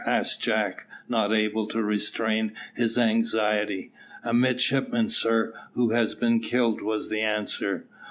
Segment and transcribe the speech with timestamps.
[0.03, 3.91] asked Jack, not able to restrain his anxiety.
[4.23, 7.85] "A midshipman, sir, who has been killed," was the answer.